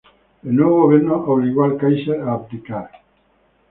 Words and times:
El 0.43 0.55
nuevo 0.55 0.81
gobierno 0.81 1.13
obligó 1.27 1.63
al 1.63 1.77
Káiser 1.77 2.21
a 2.21 2.33
abdicar. 2.33 2.89